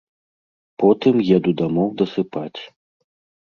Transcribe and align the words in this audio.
Потым 0.83 1.19
еду 1.35 1.53
дамоў 1.61 1.93
дасыпаць. 2.01 2.61